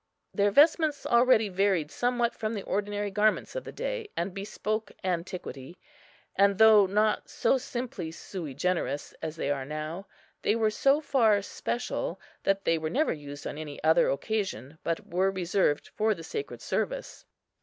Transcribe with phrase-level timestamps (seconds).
[0.33, 5.77] Their vestments already varied somewhat from the ordinary garments of the day, and bespoke antiquity;
[6.35, 10.07] and, though not so simply sui generis as they are now,
[10.41, 15.05] they were so far special, that they were never used on any other occasion, but
[15.05, 17.23] were reserved for the sacred service.